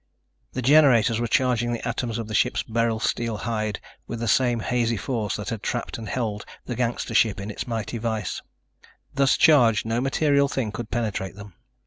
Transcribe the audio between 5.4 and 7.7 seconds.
had trapped and held the gangster ship in a